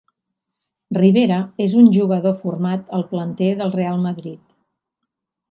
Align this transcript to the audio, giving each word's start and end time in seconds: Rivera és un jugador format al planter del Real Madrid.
Rivera 0.97 1.37
és 1.65 1.75
un 1.81 1.91
jugador 1.97 2.33
format 2.39 2.89
al 3.01 3.07
planter 3.13 3.51
del 3.61 3.75
Real 3.79 4.03
Madrid. 4.09 4.59